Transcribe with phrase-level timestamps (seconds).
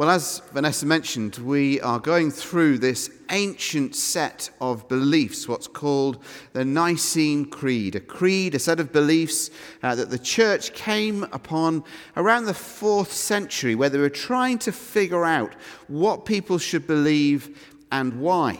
[0.00, 6.24] Well, as Vanessa mentioned, we are going through this ancient set of beliefs, what's called
[6.54, 9.50] the Nicene Creed, a creed, a set of beliefs
[9.82, 11.84] uh, that the church came upon
[12.16, 15.52] around the fourth century, where they were trying to figure out
[15.88, 18.58] what people should believe and why.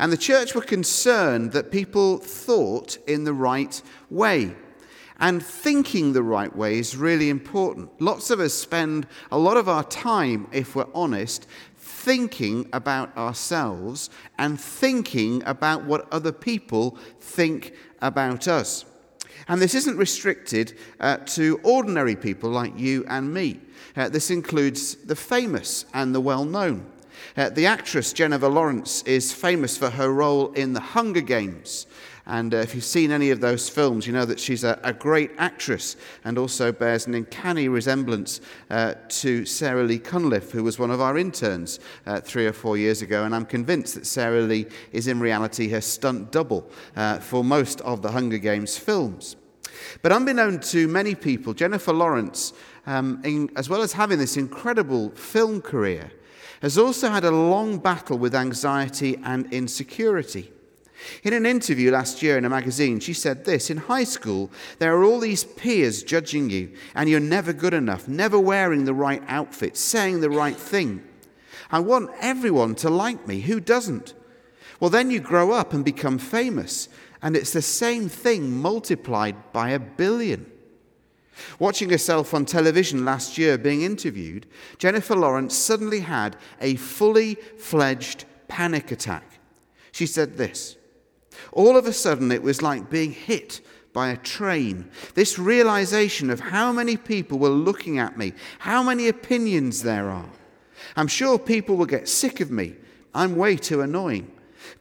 [0.00, 3.80] And the church were concerned that people thought in the right
[4.10, 4.56] way.
[5.18, 7.90] And thinking the right way is really important.
[8.00, 11.46] Lots of us spend a lot of our time, if we're honest,
[11.76, 18.84] thinking about ourselves and thinking about what other people think about us.
[19.48, 23.60] And this isn't restricted uh, to ordinary people like you and me.
[23.96, 26.86] Uh, this includes the famous and the well known.
[27.36, 31.86] Uh, the actress Jennifer Lawrence is famous for her role in The Hunger Games.
[32.28, 34.92] And uh, if you've seen any of those films, you know that she's a, a
[34.92, 40.78] great actress and also bears an uncanny resemblance uh, to Sarah Lee Cunliffe, who was
[40.78, 43.24] one of our interns uh, three or four years ago.
[43.24, 47.80] And I'm convinced that Sarah Lee is in reality her stunt double uh, for most
[47.82, 49.36] of the Hunger Games films.
[50.02, 52.52] But unbeknown to many people, Jennifer Lawrence,
[52.86, 56.10] um, in, as well as having this incredible film career,
[56.62, 60.50] has also had a long battle with anxiety and insecurity.
[61.22, 64.96] In an interview last year in a magazine, she said this In high school, there
[64.96, 69.22] are all these peers judging you, and you're never good enough, never wearing the right
[69.28, 71.02] outfit, saying the right thing.
[71.70, 73.40] I want everyone to like me.
[73.40, 74.14] Who doesn't?
[74.80, 76.88] Well, then you grow up and become famous,
[77.22, 80.50] and it's the same thing multiplied by a billion.
[81.58, 84.46] Watching herself on television last year being interviewed,
[84.78, 89.38] Jennifer Lawrence suddenly had a fully fledged panic attack.
[89.92, 90.76] She said this
[91.52, 93.60] all of a sudden, it was like being hit
[93.92, 94.90] by a train.
[95.14, 100.28] This realization of how many people were looking at me, how many opinions there are.
[100.96, 102.74] I'm sure people will get sick of me.
[103.14, 104.30] I'm way too annoying.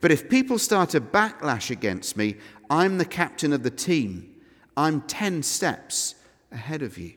[0.02, 2.36] But if people start a backlash against me,
[2.70, 4.36] I'm the captain of the team.
[4.76, 6.16] I'm 10 steps
[6.52, 7.14] ahead of you.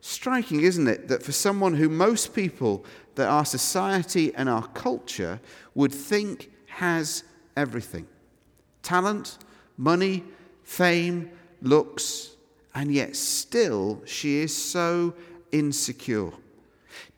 [0.00, 2.84] Striking, isn't it, that for someone who most people,
[3.16, 5.40] that our society and our culture
[5.74, 7.24] would think has
[7.56, 8.06] everything
[8.82, 9.38] talent,
[9.76, 10.24] money,
[10.64, 12.30] fame, looks,
[12.74, 15.14] and yet still she is so
[15.52, 16.32] insecure,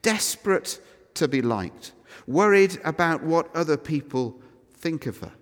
[0.02, 0.80] desperate
[1.14, 1.92] to be liked,
[2.26, 4.38] worried about what other people
[4.76, 5.32] think of her,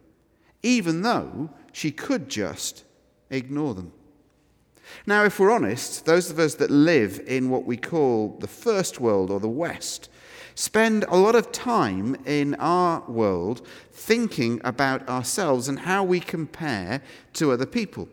[0.62, 2.84] even though she could just
[3.30, 3.92] ignore them.
[5.06, 9.00] Now, if we're honest, those of us that live in what we call the first
[9.00, 10.10] world or the West
[10.54, 17.02] spend a lot of time in our world thinking about ourselves and how we compare
[17.34, 18.08] to other people.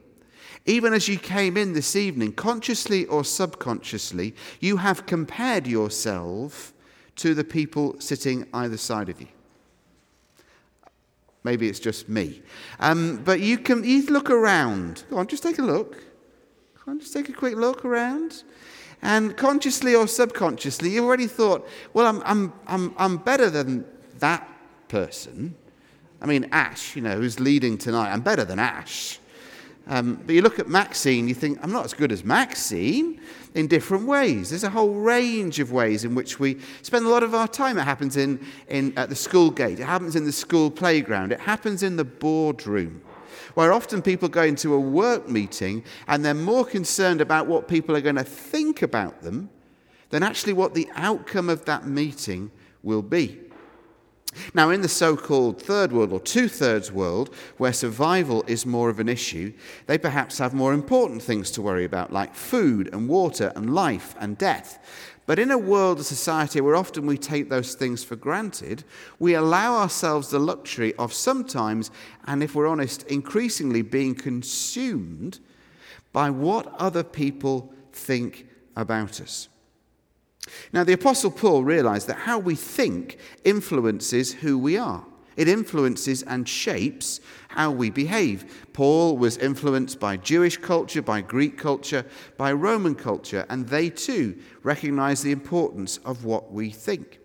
[0.66, 6.73] Even as you came in this evening, consciously or subconsciously, you have compared yourself
[7.16, 9.27] to the people sitting either side of you.
[11.44, 12.41] Maybe it's just me.
[12.79, 15.03] Um, but you can you look around.
[15.09, 15.95] Go on, just take a look.
[16.85, 18.44] Go on, just take a quick look around.
[19.02, 23.86] And consciously or subconsciously, you've already thought, well, I'm, I'm, I'm, I'm better than
[24.20, 24.48] that
[24.90, 25.56] person.
[26.22, 29.20] I mean, Ash, you know, who's leading tonight, I'm better than Ash.
[29.88, 33.20] Um, but you look at Maxine, you think, I'm not as good as Maxine
[33.56, 34.52] in different ways.
[34.52, 37.80] There's a whole range of ways in which we spend a lot of our time.
[37.80, 41.40] It happens in, in, at the school gate, it happens in the school playground, it
[41.40, 43.02] happens in the boardroom
[43.53, 47.95] where often people go into a work meeting and they're more concerned about what people
[47.95, 49.50] are going to think about them
[50.09, 52.51] than actually what the outcome of that meeting
[52.83, 53.39] will be.
[54.53, 58.89] Now, in the so called third world or two thirds world, where survival is more
[58.89, 59.53] of an issue,
[59.88, 64.16] they perhaps have more important things to worry about, like food and water and life
[64.19, 64.77] and death.
[65.29, 68.84] But in a world, a society where often we take those things for granted,
[69.19, 71.91] we allow ourselves the luxury of sometimes,
[72.25, 75.38] and if we're honest, increasingly being consumed
[76.12, 79.50] by what other people think about us.
[80.73, 85.06] Now, the Apostle Paul realized that how we think influences who we are.
[85.38, 88.68] It influences and shapes how we behave.
[88.74, 92.06] Paul was influenced by Jewish culture, by Greek culture,
[92.38, 97.20] by Roman culture, and they too recognized the importance of what we think.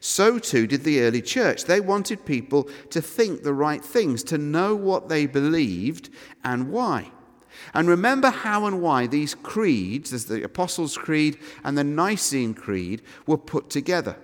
[0.00, 1.64] So too did the early church.
[1.64, 6.10] They wanted people to think the right things, to know what they believed
[6.44, 7.10] and why.
[7.74, 13.02] And remember how and why these creeds, as the Apostles' Creed and the Nicene Creed,
[13.26, 14.16] were put together.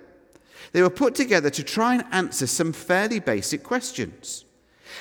[0.71, 4.45] They were put together to try and answer some fairly basic questions.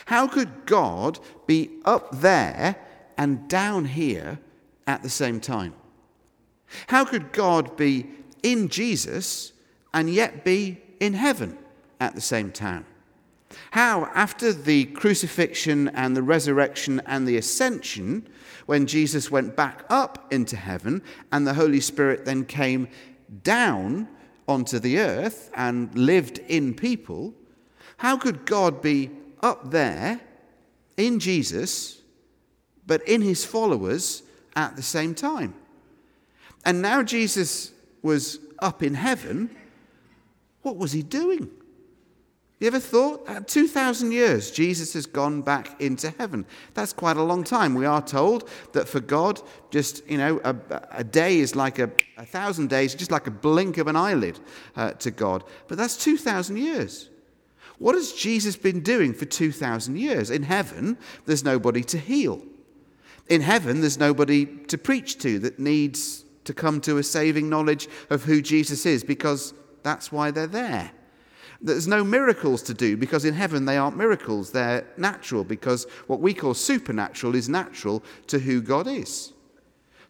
[0.06, 2.76] How could God be up there
[3.16, 4.38] and down here
[4.86, 5.74] at the same time?
[6.88, 8.06] How could God be
[8.42, 9.52] in Jesus
[9.92, 11.58] and yet be in heaven
[12.00, 12.86] at the same time?
[13.72, 18.26] How, after the crucifixion and the resurrection and the ascension,
[18.66, 22.88] when Jesus went back up into heaven and the Holy Spirit then came
[23.42, 24.08] down
[24.48, 27.34] onto the earth and lived in people,
[27.98, 29.10] how could God be
[29.40, 30.20] up there
[30.96, 32.00] in Jesus,
[32.86, 34.22] but in his followers
[34.56, 35.54] at the same time?
[36.64, 37.72] And now Jesus
[38.02, 39.50] was up in heaven.
[40.62, 41.50] What was he doing?
[42.62, 43.28] You ever thought?
[43.28, 46.46] At 2,000 years, Jesus has gone back into heaven.
[46.74, 47.74] That's quite a long time.
[47.74, 49.42] We are told that for God,
[49.72, 50.54] just, you know, a,
[50.92, 54.38] a day is like a, a, thousand days, just like a blink of an eyelid
[54.76, 55.42] uh, to God.
[55.66, 57.10] But that's 2,000 years.
[57.78, 60.30] What has Jesus been doing for 2,000 years?
[60.30, 62.44] In heaven, there's nobody to heal.
[63.28, 67.88] In heaven, there's nobody to preach to that needs to come to a saving knowledge
[68.08, 70.92] of who Jesus is because that's why they're there.
[71.62, 76.20] There's no miracles to do because in heaven they aren't miracles, they're natural because what
[76.20, 79.32] we call supernatural is natural to who God is.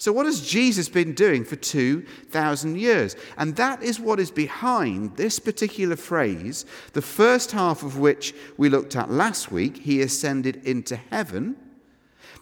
[0.02, 3.14] So, what has Jesus been doing for 2,000 years?
[3.38, 8.68] And that is what is behind this particular phrase, the first half of which we
[8.68, 11.54] looked at last week He ascended into heaven.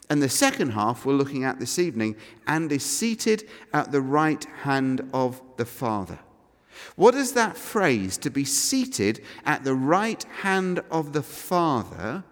[0.08, 2.16] And the second half we're looking at this evening,
[2.46, 6.18] and is seated at the right hand of the Father.
[6.96, 12.24] What does that phrase, to be seated at the right hand of the Father,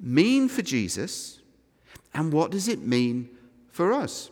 [0.00, 1.40] mean for Jesus?
[2.14, 3.30] And what does it mean
[3.70, 4.30] for us?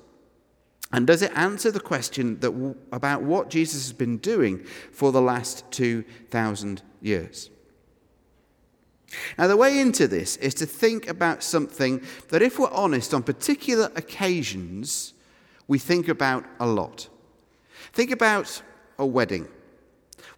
[0.92, 5.22] And does it answer the question that, about what Jesus has been doing for the
[5.22, 7.50] last 2,000 years?
[9.38, 13.22] Now, the way into this is to think about something that, if we're honest, on
[13.22, 15.14] particular occasions,
[15.66, 17.08] we think about a lot.
[17.92, 18.62] Think about
[19.00, 19.48] a wedding.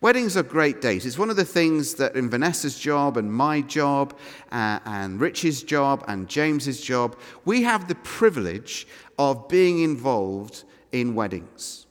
[0.00, 1.04] Weddings are great days.
[1.04, 4.16] It's one of the things that in Vanessa's job and my job
[4.50, 8.86] uh, and Rich's job and James's job, we have the privilege
[9.18, 11.86] of being involved in weddings.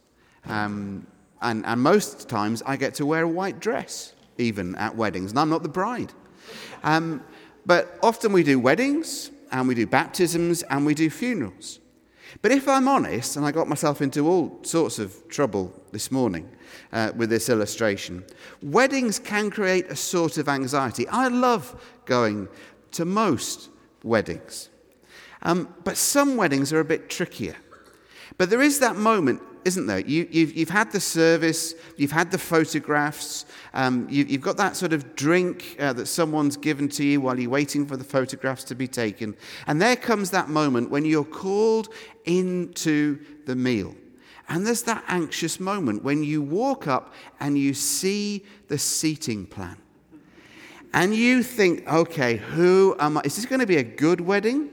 [0.45, 1.05] Um,
[1.41, 5.39] and, and most times I get to wear a white dress, even at weddings, and
[5.39, 6.13] I'm not the bride.
[6.83, 7.23] Um,
[7.65, 11.80] but often we do weddings and we do baptisms and we do funerals.
[12.41, 16.49] But if I'm honest, and I got myself into all sorts of trouble this morning
[16.93, 18.23] uh, with this illustration,
[18.61, 21.07] weddings can create a sort of anxiety.
[21.07, 22.47] I love going
[22.91, 23.69] to most
[24.03, 24.69] weddings,
[25.41, 27.55] um, but some weddings are a bit trickier.
[28.37, 29.99] But there is that moment isn't there?
[29.99, 34.57] You, have you've, you've had the service, you've had the photographs, um, you, have got
[34.57, 38.03] that sort of drink uh, that someone's given to you while you're waiting for the
[38.03, 39.35] photographs to be taken.
[39.67, 41.89] And there comes that moment when you're called
[42.25, 43.95] into the meal.
[44.49, 49.77] And there's that anxious moment when you walk up and you see the seating plan.
[50.93, 53.21] And you think, okay, who am I?
[53.23, 54.69] Is this going to be a good wedding?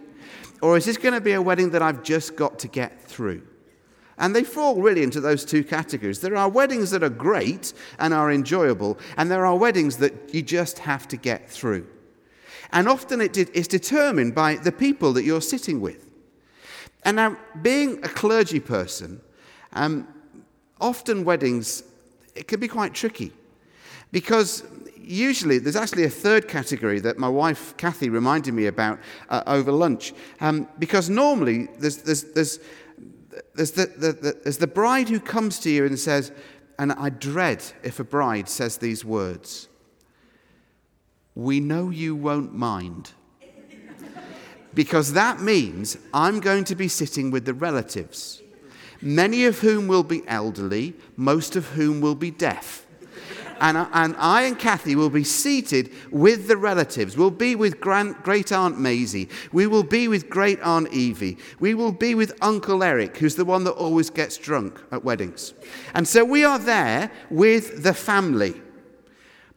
[0.60, 3.46] Or is this going to be a wedding that I've just got to get through?
[4.18, 6.20] And they fall really into those two categories.
[6.20, 10.42] There are weddings that are great and are enjoyable, and there are weddings that you
[10.42, 11.86] just have to get through.
[12.72, 16.06] And often it is determined by the people that you're sitting with.
[17.04, 19.20] And now, being a clergy person,
[19.72, 20.06] um,
[20.80, 21.82] often weddings,
[22.34, 23.32] it can be quite tricky
[24.12, 24.64] because
[24.96, 28.98] usually there's actually a third category that my wife Kathy reminded me about
[29.30, 30.12] uh, over lunch.
[30.40, 32.58] Um, because normally there's, there's, there's
[33.54, 36.32] there's the, the, the, there's the bride who comes to you and says,
[36.78, 39.68] and I dread if a bride says these words
[41.34, 43.12] We know you won't mind.
[44.74, 48.42] because that means I'm going to be sitting with the relatives,
[49.00, 52.86] many of whom will be elderly, most of whom will be deaf
[53.60, 57.16] and, uh, and I and Kathy will be seated with the relatives.
[57.16, 59.28] We'll be with great Aunt Maisie.
[59.52, 61.38] We will be with great Aunt Evie.
[61.60, 65.54] We will be with Uncle Eric, who's the one that always gets drunk at weddings.
[65.94, 68.60] And so we are there with the family.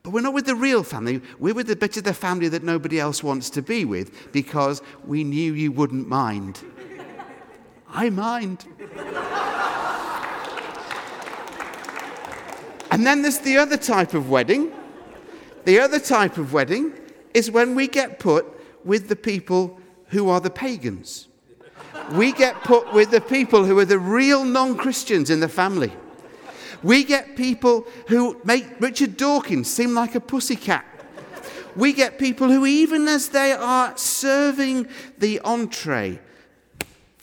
[0.03, 1.21] But we're not with the real family.
[1.39, 4.81] We're with the bit of the family that nobody else wants to be with because
[5.05, 6.59] we knew you wouldn't mind.
[7.89, 8.65] I mind.
[13.01, 14.71] And then there's the other type of wedding.
[15.65, 16.93] The other type of wedding
[17.33, 18.45] is when we get put
[18.85, 19.79] with the people
[20.09, 21.27] who are the pagans.
[22.11, 25.91] We get put with the people who are the real non Christians in the family.
[26.83, 30.85] We get people who make Richard Dawkins seem like a pussycat.
[31.75, 36.19] We get people who, even as they are serving the entree,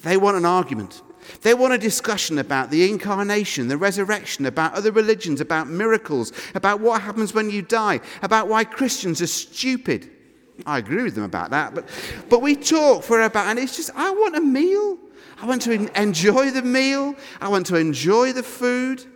[0.03, 1.03] they want an argument.
[1.49, 6.81] They want a discussion about the incarnation, the resurrection, about other religions, about miracles, about
[6.81, 10.11] what happens when you die, about why Christians are stupid.
[10.67, 11.89] I agree with them about that, but,
[12.29, 14.99] but we talk for about, and it's just, I want a meal.
[15.41, 17.15] I want to enjoy the meal.
[17.41, 19.07] I want to enjoy the food.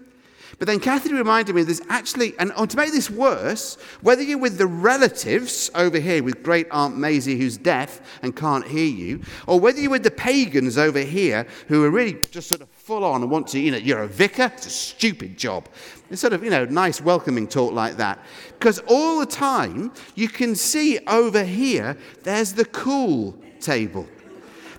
[0.63, 4.39] But then Kathy reminded me there's actually, and oh, to make this worse, whether you're
[4.39, 9.23] with the relatives over here with great Aunt Maisie who's deaf and can't hear you,
[9.49, 13.05] or whether you're with the pagans over here who are really just sort of full
[13.05, 15.69] on and want to, you know, you're a vicar, it's a stupid job.
[16.11, 18.21] It's sort of, you know, nice welcoming talk like that.
[18.57, 24.07] Because all the time you can see over here, there's the cool table.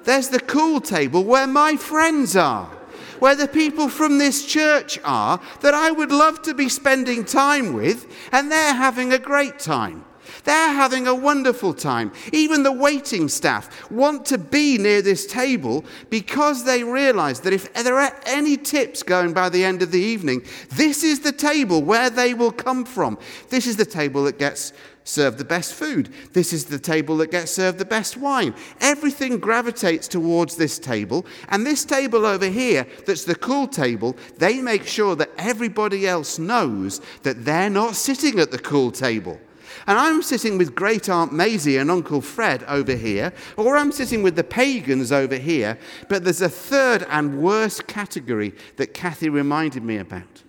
[0.06, 2.72] There's the cool table where my friends are
[3.20, 7.74] where the people from this church are that I would love to be spending time
[7.74, 10.06] with, and they're having a great time.
[10.44, 12.12] They're having a wonderful time.
[12.32, 17.74] Even the waiting staff want to be near this table because they realize that if
[17.74, 21.82] there are any tips going by the end of the evening, this is the table
[21.82, 23.18] where they will come from.
[23.50, 26.10] This is the table that gets serve the best food.
[26.34, 28.54] This is the table that gets served the best wine.
[28.80, 31.26] Everything gravitates towards this table.
[31.50, 36.40] And this table over here, that's the cool table, they make sure that everybody else
[36.40, 39.40] knows that they're not sitting at the cool table.
[39.88, 44.24] And I'm sitting with great Aunt Maisie and Uncle Fred over here, or I'm sitting
[44.24, 49.84] with the pagans over here, but there's a third and worse category that Kathy reminded
[49.84, 50.44] me about.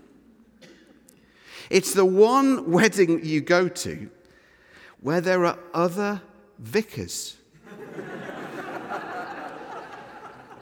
[1.70, 4.10] It's the one wedding you go to
[5.04, 6.20] where there are other
[6.58, 7.36] vicars.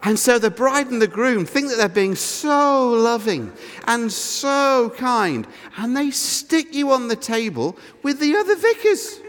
[0.02, 3.52] and so the bride and the groom think that they're being so loving
[3.86, 5.46] and so kind,
[5.76, 9.20] and they stick you on the table with the other vicars.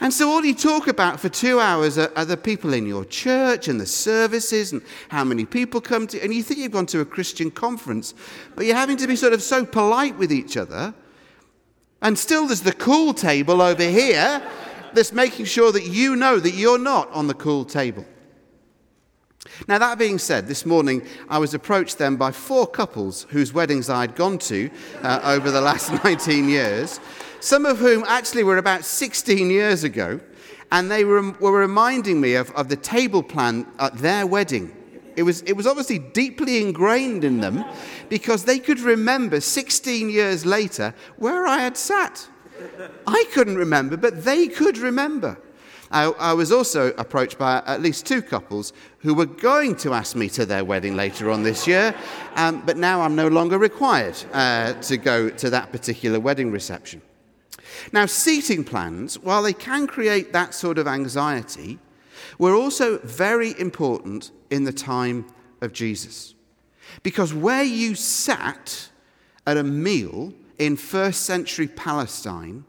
[0.00, 3.04] And so, all you talk about for two hours are, are, the people in your
[3.04, 6.20] church and the services and how many people come to.
[6.20, 8.14] And you think you've gone to a Christian conference,
[8.56, 10.92] but you're having to be sort of so polite with each other
[12.02, 14.42] and still, there's the cool table over here
[14.92, 18.04] that's making sure that you know that you're not on the cool table.
[19.68, 23.88] Now, that being said, this morning I was approached then by four couples whose weddings
[23.88, 24.70] I'd gone to
[25.02, 27.00] uh, over the last 19 years,
[27.40, 30.20] some of whom actually were about 16 years ago,
[30.70, 34.74] and they were, were reminding me of, of the table plan at their wedding.
[35.16, 37.64] It was, it was obviously deeply ingrained in them
[38.08, 42.28] because they could remember 16 years later where I had sat.
[43.06, 45.38] I couldn't remember, but they could remember.
[45.90, 50.16] I, I, was also approached by at least two couples who were going to ask
[50.16, 51.94] me to their wedding later on this year,
[52.36, 57.02] um, but now I'm no longer required uh, to go to that particular wedding reception.
[57.92, 61.78] Now, seating plans, while they can create that sort of anxiety,
[62.38, 65.24] were also very important in the time
[65.62, 66.34] of Jesus.
[67.02, 68.90] Because where you sat
[69.46, 72.64] at a meal in first century Palestine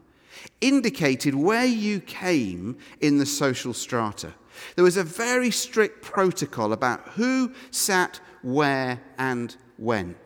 [0.62, 4.32] indicated where you came in the social strata.
[4.76, 10.16] There was a very strict protocol about who sat where and when.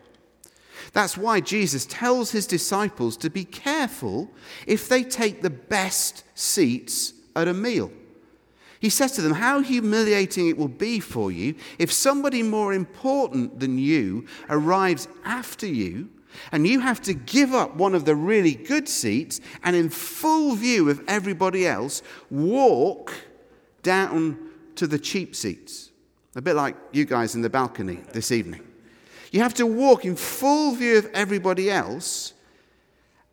[0.93, 4.31] That's why Jesus tells his disciples to be careful
[4.65, 7.91] if they take the best seats at a meal.
[8.79, 13.59] He says to them, How humiliating it will be for you if somebody more important
[13.59, 16.09] than you arrives after you
[16.51, 20.55] and you have to give up one of the really good seats and, in full
[20.55, 23.13] view of everybody else, walk
[23.83, 24.37] down
[24.75, 25.91] to the cheap seats.
[26.35, 28.61] A bit like you guys in the balcony this evening.
[29.31, 32.33] You have to walk in full view of everybody else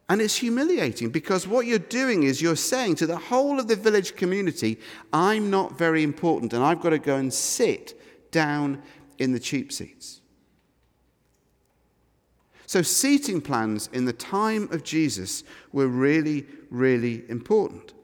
[0.08, 3.74] and it's humiliating because what you're doing is you're saying to the whole of the
[3.74, 4.78] village community,
[5.12, 8.82] I'm not very important and I've got to go and sit down
[9.18, 10.20] in the cheap seats.
[12.68, 17.94] So, seating plans in the time of Jesus were really, really important.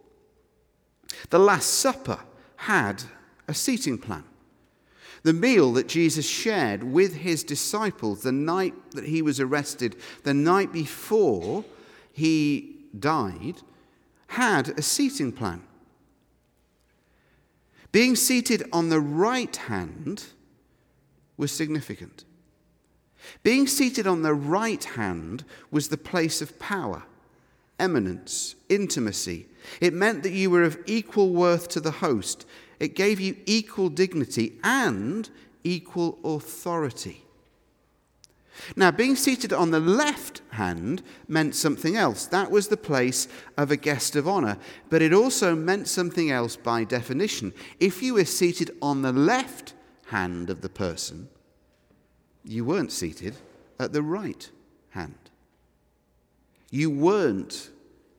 [1.31, 2.21] The Last Supper
[2.57, 3.03] had
[3.49, 4.25] a seating plan.
[5.25, 10.35] The meal that Jesus shared with his disciples the night that he was arrested, the
[10.35, 11.65] night before
[12.13, 13.63] he died,
[14.29, 15.63] had a seating plan.
[17.91, 20.25] Being seated on the right hand
[21.37, 22.25] was significant.
[23.43, 27.05] Being seated on the right hand was the place of power,
[27.79, 29.47] eminence, intimacy.
[29.81, 32.47] It meant that you were of equal worth to the host.
[32.81, 35.29] It gave you equal dignity and
[35.63, 37.25] equal authority.
[38.77, 42.27] Now, being seated on the left hand meant something else.
[42.27, 44.59] That was the place of a guest of honor.
[44.91, 47.53] But it also meant something else by definition.
[47.81, 49.75] If you were seated on the left
[50.07, 51.29] hand of the person,
[52.45, 53.37] you weren't seated
[53.79, 54.51] at the right
[54.91, 55.31] hand.
[56.71, 57.71] You weren't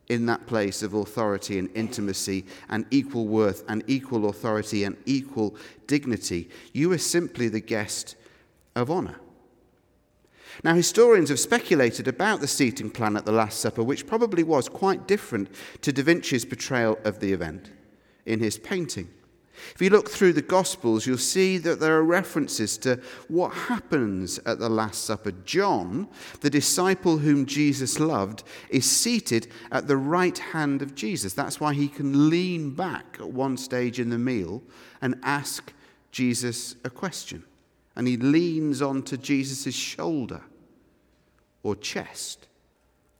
[0.09, 5.55] in that place of authority and intimacy and equal worth and equal authority and equal
[5.87, 6.49] dignity.
[6.73, 8.15] You were simply the guest
[8.75, 9.15] of honor.
[10.63, 14.69] Now, historians have speculated about the seating plan at the Last Supper, which probably was
[14.69, 15.49] quite different
[15.81, 17.71] to Da Vinci's portrayal of the event
[18.25, 19.09] in his painting.
[19.75, 24.39] If you look through the Gospels, you'll see that there are references to what happens
[24.45, 25.31] at the Last Supper.
[25.45, 26.07] John,
[26.41, 31.33] the disciple whom Jesus loved, is seated at the right hand of Jesus.
[31.33, 34.63] That's why he can lean back at one stage in the meal
[35.01, 35.71] and ask
[36.11, 37.43] Jesus a question.
[37.95, 40.41] And he leans onto Jesus' shoulder
[41.61, 42.47] or chest.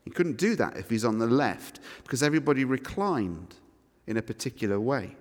[0.03, 3.56] He couldn't do that if he's on the left because everybody reclined
[4.08, 5.15] in a particular way.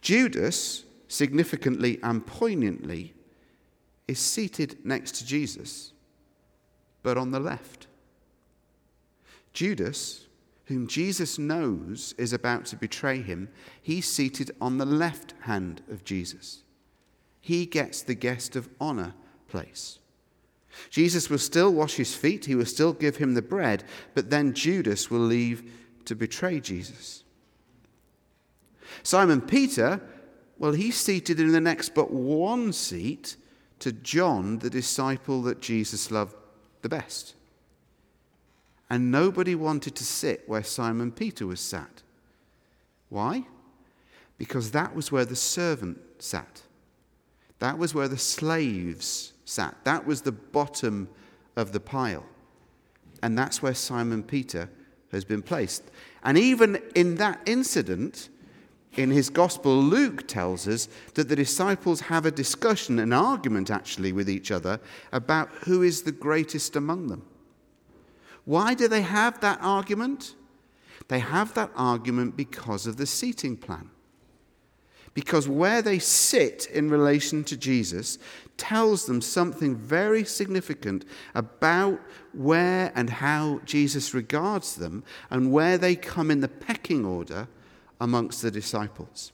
[0.00, 3.14] Judas, significantly and poignantly,
[4.06, 5.92] is seated next to Jesus,
[7.02, 7.86] but on the left.
[9.52, 10.26] Judas,
[10.66, 13.48] whom Jesus knows is about to betray him,
[13.82, 16.62] he's seated on the left hand of Jesus.
[17.40, 19.14] He gets the guest of honor
[19.48, 19.98] place.
[20.88, 24.54] Jesus will still wash his feet, he will still give him the bread, but then
[24.54, 25.70] Judas will leave
[26.04, 27.24] to betray Jesus.
[29.02, 30.00] Simon Peter,
[30.58, 33.36] well, he's seated in the next but one seat
[33.80, 36.36] to John, the disciple that Jesus loved
[36.82, 37.34] the best.
[38.88, 42.02] And nobody wanted to sit where Simon Peter was sat.
[43.08, 43.46] Why?
[44.36, 46.62] Because that was where the servant sat.
[47.60, 49.76] That was where the slaves sat.
[49.84, 51.08] That was the bottom
[51.56, 52.26] of the pile.
[53.22, 54.68] And that's where Simon Peter
[55.12, 55.84] has been placed.
[56.24, 58.28] And even in that incident,
[58.96, 64.12] in his gospel, Luke tells us that the disciples have a discussion, an argument actually
[64.12, 64.80] with each other
[65.12, 67.22] about who is the greatest among them.
[68.44, 70.34] Why do they have that argument?
[71.08, 73.90] They have that argument because of the seating plan.
[75.14, 78.18] Because where they sit in relation to Jesus
[78.56, 82.00] tells them something very significant about
[82.32, 87.48] where and how Jesus regards them and where they come in the pecking order
[88.00, 89.32] amongst the disciples.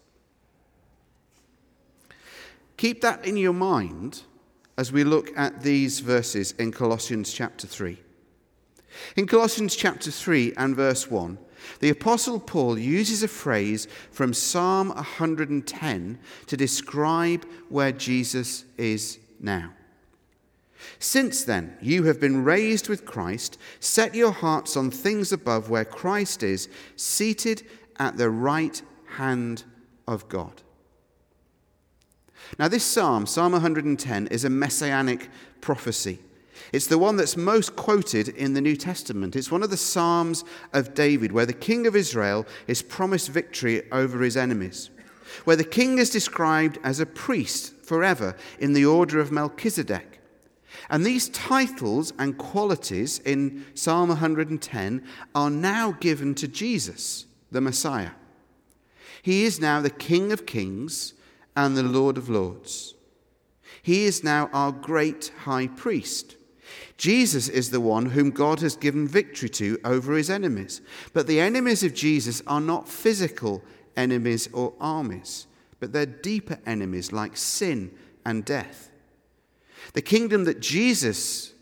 [2.77, 4.23] Keep that in your mind
[4.79, 7.99] as we look at these verses in Colossians chapter 3.
[9.17, 11.39] In Colossians chapter 3 and verse 1,
[11.81, 19.73] the Apostle Paul uses a phrase from Psalm 110 to describe where Jesus is now.
[20.99, 23.59] Since then, you have been raised with Christ.
[23.81, 27.63] Set your hearts on things above where Christ is, seated
[27.99, 28.81] at the right
[29.17, 29.65] hand
[30.07, 30.63] of God.
[32.59, 35.29] Now, this psalm, Psalm 110, is a messianic
[35.61, 36.21] prophecy.
[36.77, 39.35] It's the one that's most quoted in the New Testament.
[39.35, 43.91] It's one of the Psalms of David, where the king of Israel is promised victory
[43.91, 44.91] over his enemies,
[45.45, 50.21] where the king is described as a priest forever in the order of Melchizedek.
[50.91, 55.03] And these titles and qualities in Psalm 110
[55.35, 58.11] are now given to Jesus the Messiah.
[59.23, 61.15] He is now the King of kings
[61.57, 62.93] and the Lord of lords.
[63.83, 66.36] He is now our great high priest.
[66.97, 70.81] Jesus is the one whom God has given victory to over his enemies.
[71.13, 73.63] But the enemies of Jesus are not physical
[73.97, 75.47] enemies or armies,
[75.79, 77.91] but they're deeper enemies like sin
[78.25, 78.91] and death.
[79.93, 81.53] The kingdom that Jesus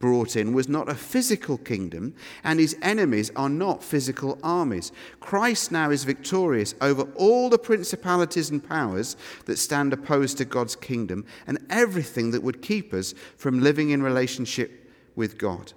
[0.00, 4.92] brought in was not a physical kingdom, and his enemies are not physical armies.
[5.20, 10.74] Christ now is victorious over all the principalities and powers that stand opposed to God's
[10.74, 14.79] kingdom and everything that would keep us from living in relationship
[15.20, 15.74] with God.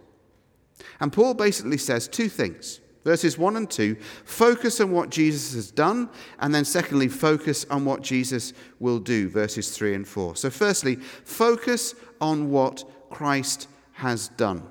[1.02, 2.80] And Paul basically says two things.
[3.04, 7.84] Verses 1 and 2 focus on what Jesus has done, and then secondly, focus on
[7.84, 9.28] what Jesus will do.
[9.28, 10.38] Verses 3 and 4.
[10.38, 14.64] So, firstly, focus on what Christ has done.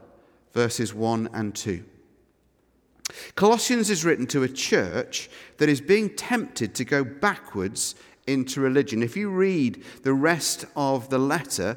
[0.54, 1.84] Verses 1 and 2.
[3.34, 7.94] Colossians is written to a church that is being tempted to go backwards
[8.26, 9.02] into religion.
[9.02, 11.76] If you read the rest of the letter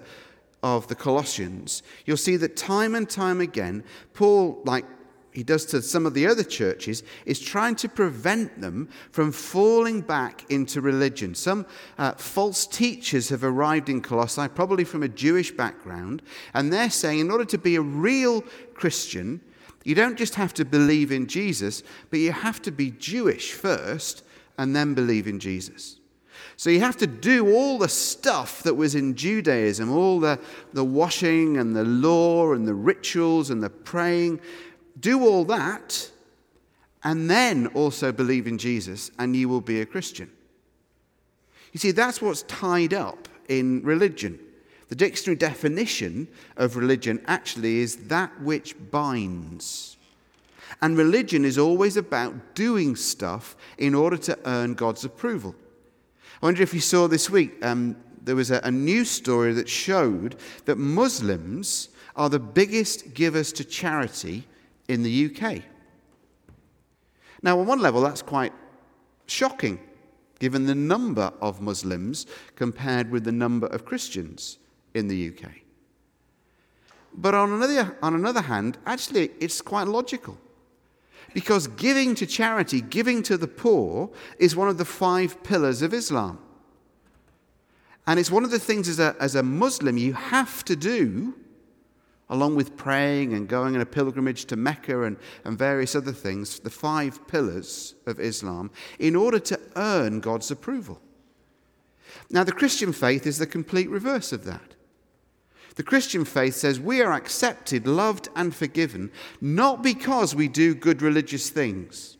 [0.65, 3.83] of the Colossians, you'll see that time and time again,
[4.15, 4.83] Paul, like
[5.31, 10.01] he does to some of the other churches is trying to prevent them from falling
[10.01, 11.35] back into religion.
[11.35, 11.67] Some
[11.99, 16.23] uh, false teachers have arrived in Colossae, probably from a Jewish background,
[16.55, 18.41] and they're saying in order to be a real
[18.73, 19.41] Christian,
[19.83, 24.23] you don't just have to believe in Jesus, but you have to be Jewish first
[24.57, 25.99] and then believe in Jesus.
[26.57, 30.39] So you have to do all the stuff that was in Judaism, all the,
[30.73, 34.39] the washing and the law and the rituals and the praying.
[34.99, 36.11] Do all that
[37.05, 40.29] and then also believe in Jesus, and you will be a Christian.
[41.71, 44.39] You see, that's what's tied up in religion.
[44.89, 49.97] The dictionary definition of religion actually is that which binds.
[50.81, 55.53] And religion is always about doing stuff in order to earn God's approval.
[56.45, 59.67] I wonder if you saw this week, um, there was a, a news story that
[59.67, 64.43] showed that Muslims are the biggest givers to charity
[64.87, 65.63] in the UK.
[67.41, 68.53] Now, on one level, that's quite
[69.25, 69.79] shocking,
[70.37, 74.59] given the number of Muslims compared with the number of Christians
[74.93, 75.49] in the UK.
[77.15, 80.37] But on another, on another hand, actually, it's quite logical.
[81.35, 85.93] Because giving to charity, giving to the poor, is one of the five pillars of
[85.93, 86.39] Islam.
[88.07, 91.35] And it's one of the things as a, as a Muslim you have to do,
[92.29, 96.59] along with praying and going on a pilgrimage to Mecca and, and various other things,
[96.59, 101.01] the five pillars of Islam, in order to earn God's approval.
[102.29, 104.74] Now, the Christian faith is the complete reverse of that.
[105.75, 109.11] The Christian faith says we are accepted, loved, and forgiven
[109.41, 112.17] not because we do good religious things,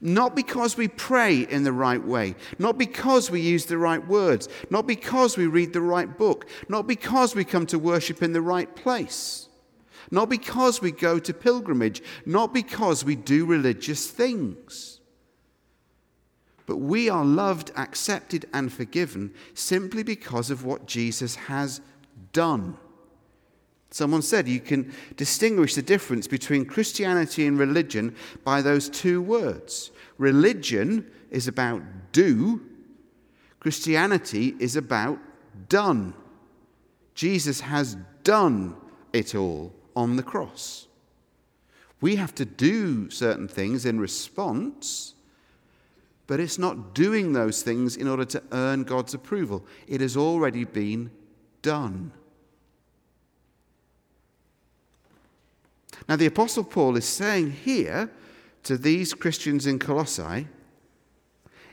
[0.00, 4.48] not because we pray in the right way, not because we use the right words,
[4.70, 8.42] not because we read the right book, not because we come to worship in the
[8.42, 9.48] right place,
[10.10, 15.00] not because we go to pilgrimage, not because we do religious things.
[16.66, 21.80] But we are loved, accepted, and forgiven simply because of what Jesus has
[22.32, 22.76] done.
[23.90, 28.14] Someone said you can distinguish the difference between Christianity and religion
[28.44, 29.90] by those two words.
[30.16, 32.60] Religion is about do,
[33.58, 35.18] Christianity is about
[35.68, 36.14] done.
[37.14, 38.76] Jesus has done
[39.12, 40.86] it all on the cross.
[42.00, 45.14] We have to do certain things in response,
[46.26, 49.64] but it's not doing those things in order to earn God's approval.
[49.86, 51.10] It has already been
[51.60, 52.12] done.
[56.08, 58.10] Now, the Apostle Paul is saying here
[58.64, 60.46] to these Christians in Colossae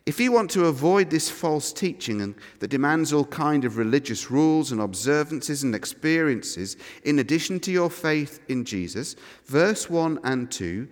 [0.08, 4.32] if you want to avoid this false teaching and that demands all kind of religious
[4.32, 10.50] rules and observances and experiences in addition to your faith in Jesus, verse 1 and
[10.50, 10.88] 2,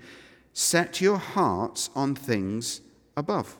[0.51, 2.81] set your hearts on things
[3.15, 3.57] above.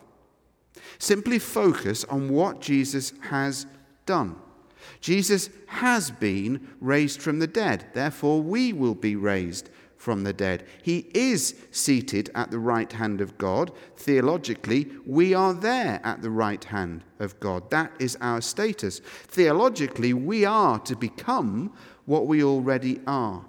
[1.00, 3.66] Simply focus on what Jesus has
[4.06, 4.36] done.
[5.02, 7.86] Jesus has been raised from the dead.
[7.93, 10.63] Therefore, we will be raised from the dead.
[10.84, 13.71] He is seated at the right hand of God.
[13.98, 17.71] Theologically, we are there at the right hand of God.
[17.71, 19.00] That is our status.
[19.00, 21.74] Theologically, we are to become
[22.06, 23.43] what we already are.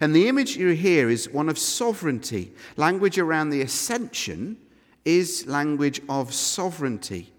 [0.00, 2.52] And the image you hear is one of sovereignty.
[2.76, 4.58] Language around the ascension
[5.04, 7.32] is language of sovereignty.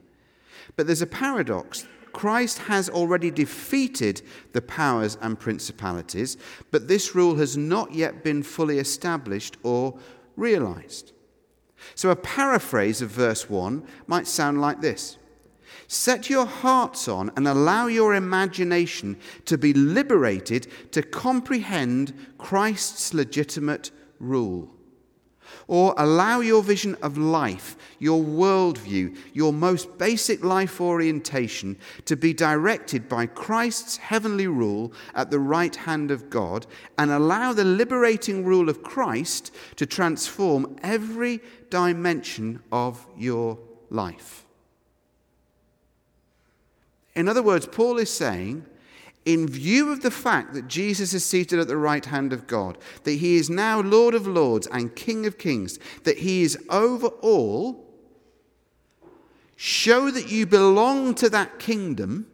[0.76, 4.22] But there's a paradox Christ has already defeated
[4.54, 6.38] the powers and principalities,
[6.72, 9.98] but this rule has not yet been fully established or
[10.36, 11.12] realized.
[11.96, 15.18] So, a paraphrase of verse 1 might sound like this
[15.88, 23.92] Set your hearts on and allow your imagination to be liberated to comprehend Christ's legitimate
[24.20, 24.70] rule.
[25.70, 32.34] Or allow your vision of life, your worldview, your most basic life orientation to be
[32.34, 36.66] directed by Christ's heavenly rule at the right hand of God,
[36.98, 43.60] and allow the liberating rule of Christ to transform every dimension of your
[43.92, 44.48] life.
[47.14, 48.66] In other words, Paul is saying,
[49.26, 52.78] in view of the fact that Jesus is seated at the right hand of God,
[53.04, 57.08] that he is now Lord of Lords and King of Kings, that he is over
[57.08, 57.86] all,
[59.56, 62.28] show that you belong to that kingdom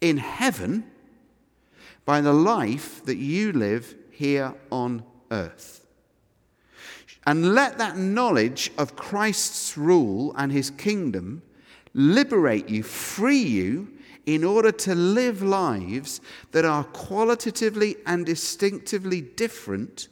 [0.00, 0.84] in heaven
[2.04, 5.86] by the life that you live here on earth.
[7.26, 11.42] And let that knowledge of Christ's rule and his kingdom
[11.92, 13.97] liberate you, free you
[14.28, 16.20] in order to live lives
[16.52, 20.08] that are qualitatively and distinctively different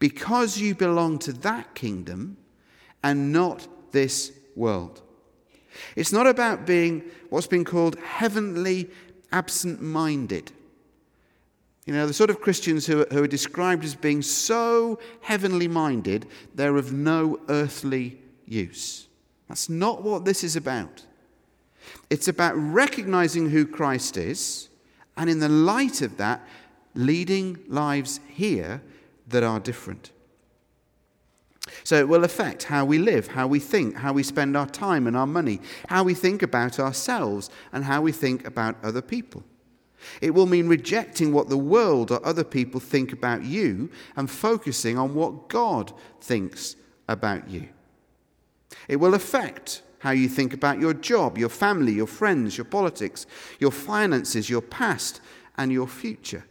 [0.00, 2.36] because you belong to that kingdom
[3.04, 5.00] and not this world.
[5.94, 8.90] It's not about being what's been called heavenly
[9.30, 10.50] absent minded.
[11.84, 15.68] You know, the sort of Christians who are, who are described as being so heavenly
[15.68, 19.06] minded, they're of no earthly use.
[19.46, 21.04] That's not what this is about.
[22.10, 24.68] It's about recognizing who Christ is,
[25.16, 26.46] and in the light of that,
[26.94, 28.82] leading lives here
[29.28, 30.12] that are different.
[31.84, 35.06] So it will affect how we live, how we think, how we spend our time
[35.06, 39.42] and our money, how we think about ourselves, and how we think about other people.
[40.20, 44.96] It will mean rejecting what the world or other people think about you and focusing
[44.96, 46.76] on what God thinks
[47.08, 47.68] about you.
[48.88, 53.26] It will affect how you think about your job, your family, your friends, your politics,
[53.58, 55.20] your finances, your past,
[55.56, 56.44] and your future.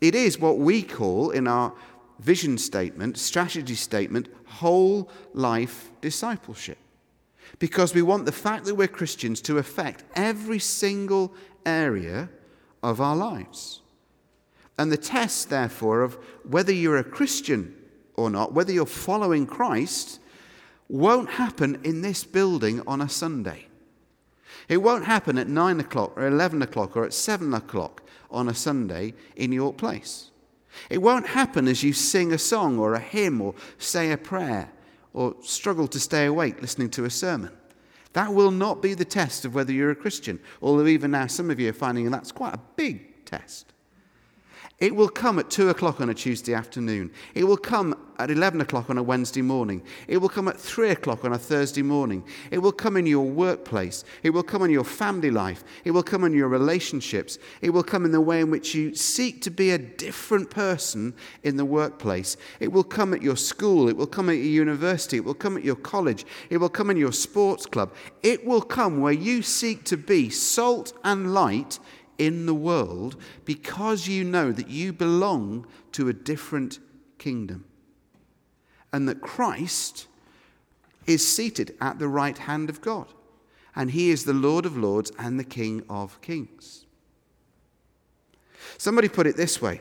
[0.00, 1.72] It is what we call in our
[2.18, 6.78] vision statement, strategy statement, whole life discipleship.
[7.58, 11.34] Because we want the fact that we're Christians to affect every single
[11.66, 12.30] area
[12.82, 13.80] of our lives.
[14.78, 16.14] And the test, therefore, of
[16.48, 17.76] whether you're a Christian
[18.14, 20.18] or not, whether you're following Christ,
[20.92, 23.66] won't happen in this building on a Sunday.
[24.68, 28.54] It won't happen at 9 o'clock or 11 o'clock or at 7 o'clock on a
[28.54, 30.30] Sunday in your place.
[30.90, 34.70] It won't happen as you sing a song or a hymn or say a prayer
[35.14, 37.52] or struggle to stay awake listening to a sermon.
[38.12, 41.50] That will not be the test of whether you're a Christian, although even now some
[41.50, 43.71] of you are finding that's quite a big test.
[44.82, 47.12] It will come at 2 o'clock on a Tuesday afternoon.
[47.36, 49.80] It will come at 11 o'clock on a Wednesday morning.
[50.08, 52.24] It will come at 3 o'clock on a Thursday morning.
[52.50, 54.02] It will come in your workplace.
[54.24, 55.62] It will come in your family life.
[55.84, 57.38] It will come in your relationships.
[57.60, 61.14] It will come in the way in which you seek to be a different person
[61.44, 62.36] in the workplace.
[62.58, 63.88] It will come at your school.
[63.88, 65.18] It will come at your university.
[65.18, 66.26] It will come at your college.
[66.50, 67.94] It will come in your sports club.
[68.24, 71.78] It will come where you seek to be salt and light
[72.26, 76.78] in the world because you know that you belong to a different
[77.18, 77.64] kingdom
[78.92, 80.06] and that Christ
[81.06, 83.08] is seated at the right hand of God
[83.74, 86.86] and he is the Lord of lords and the King of kings.
[88.78, 89.80] Somebody put it this way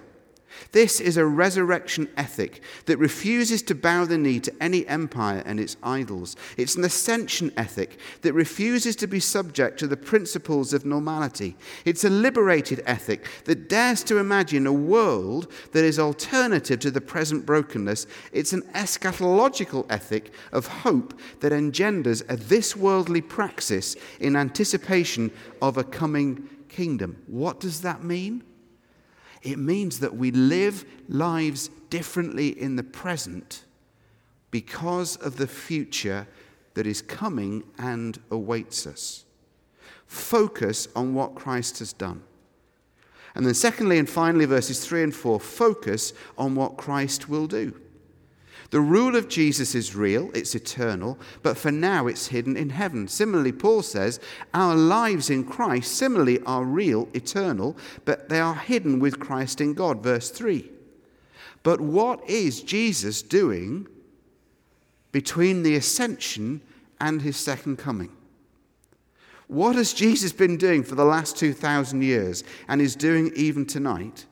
[0.71, 5.59] this is a resurrection ethic that refuses to bow the knee to any empire and
[5.59, 6.35] its idols.
[6.57, 11.55] It's an ascension ethic that refuses to be subject to the principles of normality.
[11.85, 17.01] It's a liberated ethic that dares to imagine a world that is alternative to the
[17.01, 18.07] present brokenness.
[18.31, 25.77] It's an eschatological ethic of hope that engenders a this worldly praxis in anticipation of
[25.77, 27.21] a coming kingdom.
[27.27, 28.43] What does that mean?
[29.43, 33.63] It means that we live lives differently in the present
[34.51, 36.27] because of the future
[36.73, 39.25] that is coming and awaits us.
[40.05, 42.23] Focus on what Christ has done.
[43.33, 47.79] And then, secondly and finally, verses 3 and 4 focus on what Christ will do.
[48.71, 53.05] The rule of Jesus is real, it's eternal, but for now it's hidden in heaven.
[53.09, 54.21] Similarly, Paul says,
[54.53, 59.73] our lives in Christ similarly are real, eternal, but they are hidden with Christ in
[59.73, 60.01] God.
[60.01, 60.69] Verse 3.
[61.63, 63.87] But what is Jesus doing
[65.11, 66.61] between the ascension
[67.01, 68.15] and his second coming?
[69.47, 74.25] What has Jesus been doing for the last 2,000 years and is doing even tonight?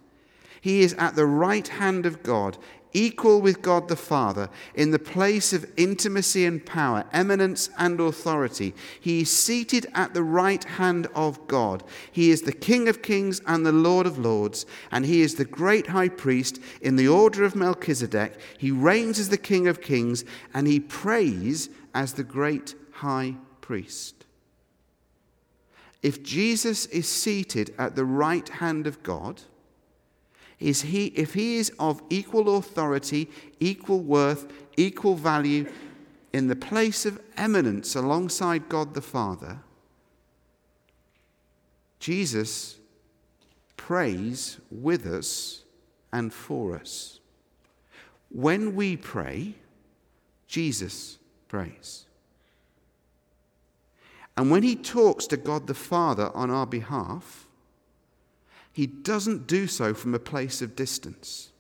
[0.62, 2.58] He is at the right hand of God,
[2.94, 8.74] equal with God the Father in the place of intimacy and power, eminence and authority.
[9.00, 11.84] He is seated at the right hand of God.
[12.12, 15.46] He is the King of kings and the Lord of lords, and he is the
[15.46, 18.40] great high priest in the order of Melchizedek.
[18.58, 24.26] He reigns as the King of kings, and he prays as the great high priest.
[26.02, 29.42] If Jesus is seated at the right hand of God,
[30.60, 35.72] is he, if he is of equal authority, equal worth, equal value,
[36.34, 39.60] in the place of eminence alongside God the Father,
[42.00, 42.78] Jesus
[43.78, 45.64] prays with us
[46.14, 47.20] and for us.
[48.30, 49.56] When we pray,
[50.48, 51.18] Jesus
[51.48, 52.06] prays.
[54.38, 57.49] And when he talks to God the Father on our behalf,
[58.80, 61.52] he doesn't do so from a place of distance.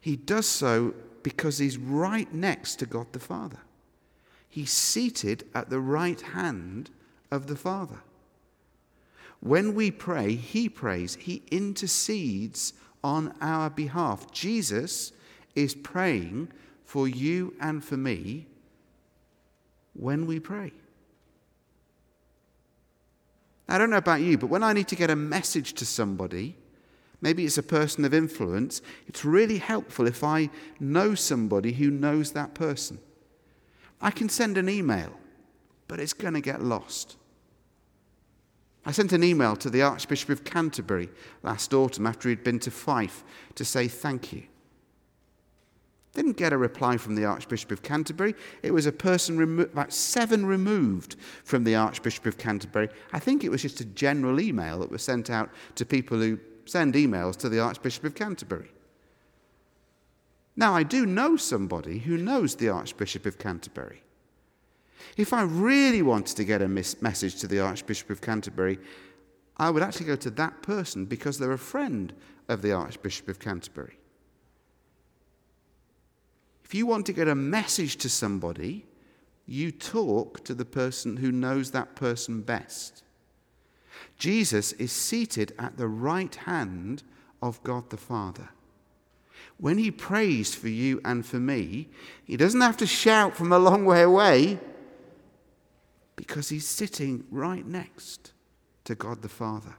[0.00, 3.58] He does so because he's right next to God the Father.
[4.48, 6.88] He's seated at the right hand
[7.30, 7.98] of the Father.
[9.40, 12.72] When we pray, he prays, he intercedes
[13.04, 14.32] on our behalf.
[14.32, 15.12] Jesus
[15.54, 16.50] is praying
[16.86, 18.46] for you and for me
[19.92, 20.72] when we pray.
[23.68, 26.56] I don't know about you, but when I need to get a message to somebody,
[27.20, 32.32] maybe it's a person of influence, it's really helpful if I know somebody who knows
[32.32, 32.98] that person.
[34.00, 35.12] I can send an email,
[35.88, 37.16] but it's going to get lost.
[38.84, 41.08] I sent an email to the Archbishop of Canterbury
[41.44, 43.22] last autumn after he'd been to Fife
[43.54, 44.42] to say thank you.
[46.14, 48.34] Didn't get a reply from the Archbishop of Canterbury.
[48.62, 52.90] It was a person remo- about seven removed from the Archbishop of Canterbury.
[53.12, 56.38] I think it was just a general email that was sent out to people who
[56.66, 58.70] send emails to the Archbishop of Canterbury.
[60.54, 64.02] Now, I do know somebody who knows the Archbishop of Canterbury.
[65.16, 68.78] If I really wanted to get a message to the Archbishop of Canterbury,
[69.56, 72.12] I would actually go to that person because they're a friend
[72.48, 73.96] of the Archbishop of Canterbury.
[76.72, 78.86] If you want to get a message to somebody,
[79.44, 83.02] you talk to the person who knows that person best.
[84.16, 87.02] Jesus is seated at the right hand
[87.42, 88.48] of God the Father.
[89.58, 91.90] When he prays for you and for me,
[92.24, 94.58] he doesn't have to shout from a long way away
[96.16, 98.32] because he's sitting right next
[98.84, 99.74] to God the Father.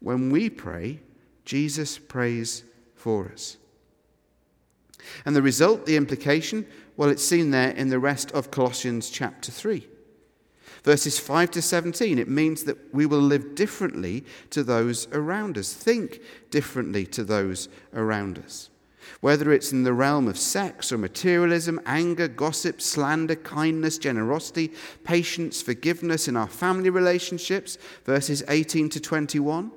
[0.00, 1.00] When we pray,
[1.46, 2.62] Jesus prays
[2.94, 3.56] for us.
[5.24, 9.50] And the result, the implication, well, it's seen there in the rest of Colossians chapter
[9.50, 9.86] 3.
[10.84, 15.72] Verses 5 to 17, it means that we will live differently to those around us,
[15.72, 18.68] think differently to those around us.
[19.20, 24.72] Whether it's in the realm of sex or materialism, anger, gossip, slander, kindness, generosity,
[25.04, 29.70] patience, forgiveness in our family relationships, verses 18 to 21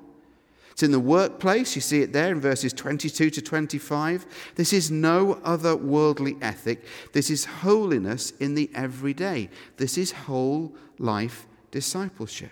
[0.76, 4.26] it's in the workplace, you see it there in verses 22 to 25.
[4.56, 6.84] This is no other worldly ethic.
[7.14, 9.48] This is holiness in the everyday.
[9.78, 12.50] This is whole life discipleship.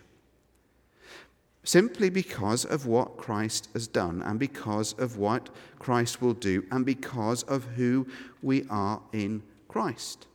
[1.65, 6.87] Simply because of what Christ has done, and because of what Christ will do, and
[6.87, 8.07] because of who
[8.41, 10.29] we are in Christ.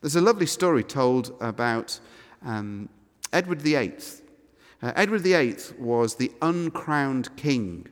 [0.00, 2.00] There's a lovely story told about
[2.42, 2.88] um,
[3.30, 3.92] Edward VIII
[4.82, 7.88] uh, Edward VIII was the uncrowned king.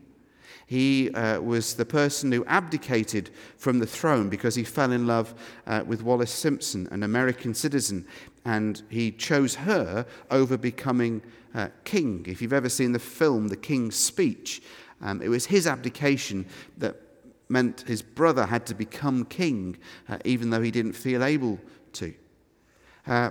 [0.66, 5.34] He uh, was the person who abdicated from the throne because he fell in love
[5.66, 8.06] uh, with Wallis Simpson, an American citizen,
[8.44, 11.22] and he chose her over becoming
[11.54, 12.24] uh, king.
[12.28, 14.62] If you've ever seen the film The King's Speech,
[15.00, 16.46] um, it was his abdication
[16.78, 16.96] that
[17.48, 19.76] meant his brother had to become king,
[20.08, 21.58] uh, even though he didn't feel able
[21.92, 22.14] to.
[23.06, 23.30] Uh,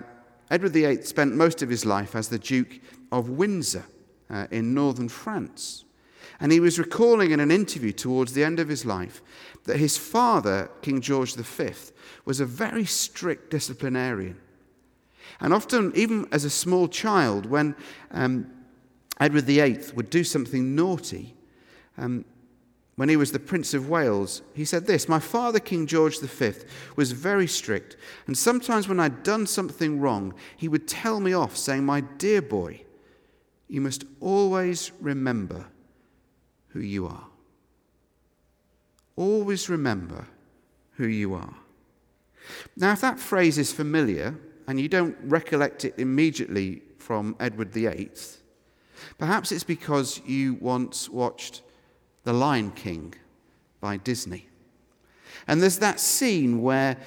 [0.52, 2.80] Edward VIII spent most of his life as the Duke
[3.13, 3.86] of Windsor
[4.30, 5.86] uh, in northern France.
[6.39, 9.21] And he was recalling in an interview towards the end of his life
[9.65, 11.71] that his father, King George V,
[12.26, 14.38] was a very strict disciplinarian.
[15.39, 17.76] And often, even as a small child, when
[18.12, 18.52] um,
[19.19, 21.36] Edward VIII would do something naughty,
[21.97, 22.26] um,
[22.95, 26.52] when he was the Prince of Wales, he said this My father, King George V,
[26.95, 27.95] was very strict,
[28.28, 32.41] and sometimes when I'd done something wrong, he would tell me off, saying, My dear
[32.41, 32.82] boy,
[33.73, 35.65] you must always remember
[36.67, 37.25] who you are.
[39.15, 40.27] Always remember
[40.91, 41.55] who you are.
[42.77, 48.12] Now, if that phrase is familiar and you don't recollect it immediately from Edward VIII,
[49.17, 51.63] perhaps it's because you once watched
[52.25, 53.15] The Lion King
[53.81, 54.49] by Disney.
[55.47, 56.97] And there's that scene where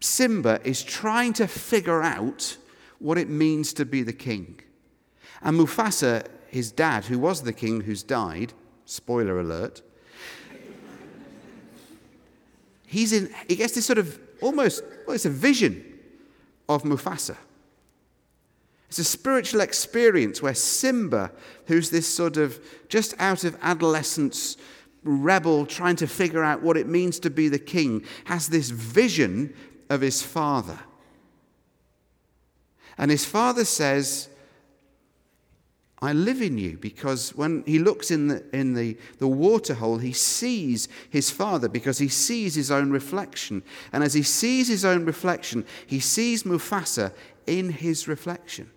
[0.00, 2.58] Simba is trying to figure out
[2.98, 4.60] what it means to be the king.
[5.42, 8.52] And Mufasa, his dad, who was the king who's died,
[8.84, 9.82] spoiler alert,
[12.86, 15.84] he's in, he gets this sort of almost, well, it's a vision
[16.68, 17.36] of Mufasa.
[18.88, 21.30] It's a spiritual experience where Simba,
[21.66, 24.56] who's this sort of just out of adolescence
[25.04, 29.54] rebel trying to figure out what it means to be the king, has this vision
[29.90, 30.78] of his father.
[32.96, 34.28] And his father says,
[36.00, 39.98] I live in you because when he looks in the, in the, the water hole,
[39.98, 43.64] he sees his father because he sees his own reflection.
[43.92, 47.12] And as he sees his own reflection, he sees Mufasa
[47.46, 48.70] in his reflection.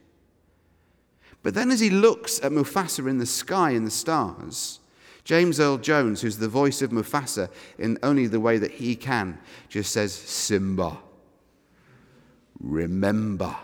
[1.44, 4.80] But then as he looks at Mufasa in the sky and the stars,
[5.24, 9.38] James Earl Jones, who's the voice of Mufasa in only the way that he can,
[9.70, 10.98] just says, Simba,
[12.60, 13.56] remember.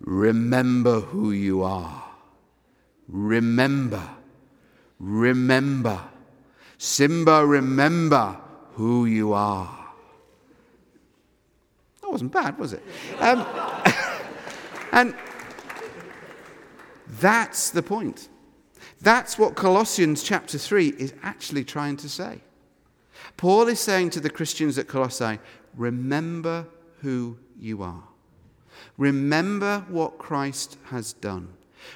[0.00, 2.03] Remember who you are.
[3.08, 4.02] Remember.
[4.98, 6.00] Remember.
[6.78, 8.36] Simba, remember
[8.72, 9.86] who you are.
[12.02, 12.82] That wasn't bad, was it?
[13.18, 13.46] Um,
[14.92, 15.14] and
[17.20, 18.28] that's the point.
[19.00, 22.40] That's what Colossians chapter 3 is actually trying to say.
[23.36, 25.38] Paul is saying to the Christians at Colossae,
[25.76, 26.66] remember
[27.00, 28.04] who you are.
[28.96, 31.48] Remember what Christ has done.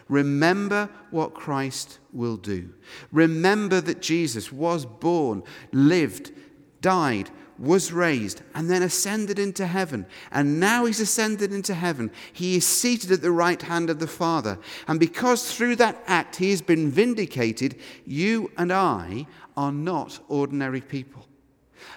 [0.08, 2.72] Remember what Christ will do.
[3.12, 6.32] Remember that Jesus was born, lived,
[6.80, 10.06] died, was raised, and then ascended into heaven.
[10.30, 12.10] And now he's ascended into heaven.
[12.32, 14.58] He is seated at the right hand of the Father.
[14.86, 19.26] And because through that act he has been vindicated, you and I
[19.56, 21.26] are not ordinary people.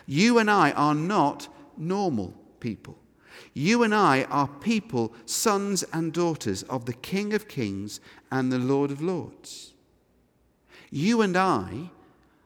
[0.08, 2.98] You and I are not normal people.
[3.54, 8.00] You and I are people, sons and daughters of the King of Kings
[8.32, 9.74] and the Lord of Lords.
[10.90, 11.92] You and I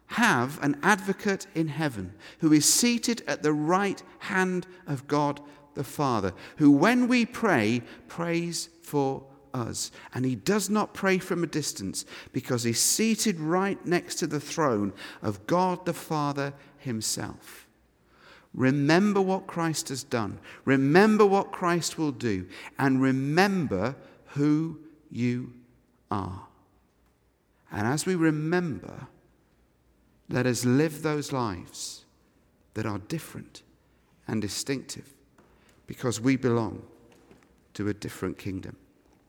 [0.08, 5.42] have an advocate in heaven who is seated at the right hand of God
[5.74, 9.92] the Father, who, when we pray, prays for us.
[10.14, 14.40] And he does not pray from a distance because he's seated right next to the
[14.40, 17.65] throne of God the Father himself.
[18.56, 20.40] Remember what Christ has done.
[20.64, 22.48] Remember what Christ will do.
[22.80, 23.96] And remember
[24.28, 24.80] who
[25.12, 25.54] you
[26.10, 26.48] are.
[27.72, 29.08] And as we remember,
[30.30, 32.06] let us live those lives
[32.74, 33.62] that are different
[34.28, 35.14] and distinctive
[35.86, 36.82] because we belong
[37.74, 38.78] to a different kingdom.